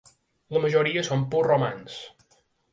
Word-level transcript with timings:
La 0.57 0.61
majoria 0.63 1.05
són 1.09 1.27
pur 1.35 1.45
romanç. 1.51 2.01